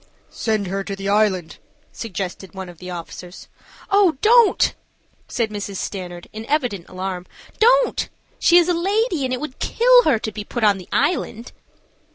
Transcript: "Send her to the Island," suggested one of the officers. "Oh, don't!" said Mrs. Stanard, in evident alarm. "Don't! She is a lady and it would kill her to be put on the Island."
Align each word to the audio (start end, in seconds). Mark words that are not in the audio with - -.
"Send 0.31 0.65
her 0.65 0.83
to 0.83 0.95
the 0.95 1.09
Island," 1.09 1.59
suggested 1.91 2.55
one 2.55 2.69
of 2.69 2.79
the 2.79 2.89
officers. 2.89 3.47
"Oh, 3.91 4.17
don't!" 4.23 4.73
said 5.27 5.51
Mrs. 5.51 5.75
Stanard, 5.75 6.27
in 6.33 6.43
evident 6.47 6.89
alarm. 6.89 7.27
"Don't! 7.59 8.09
She 8.39 8.57
is 8.57 8.67
a 8.67 8.73
lady 8.73 9.25
and 9.25 9.31
it 9.31 9.39
would 9.39 9.59
kill 9.59 10.01
her 10.05 10.17
to 10.17 10.31
be 10.31 10.43
put 10.43 10.63
on 10.63 10.79
the 10.79 10.89
Island." 10.91 11.51